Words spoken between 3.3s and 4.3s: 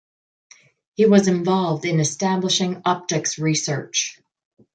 research.